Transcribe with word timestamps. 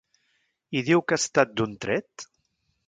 I 0.79 0.83
diu 0.89 1.03
que 1.11 1.19
ha 1.19 1.21
estat 1.25 1.55
d'un 1.61 1.77
tret? 1.87 2.31